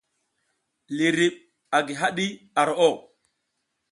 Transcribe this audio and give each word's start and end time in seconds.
Liriɓ 0.97 1.35
a 1.75 1.77
gi 1.85 1.93
haɗi 2.01 2.25
ar 2.59 2.67
roʼo. 2.75 2.89